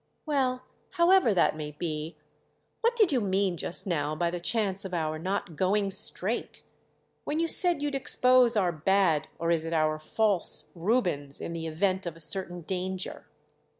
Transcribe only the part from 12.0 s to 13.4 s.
of a certain danger."